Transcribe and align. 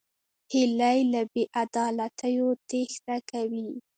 هیلۍ 0.51 0.99
له 1.13 1.21
بېعدالتیو 1.33 2.47
تېښته 2.69 3.15
کوي 3.29 3.67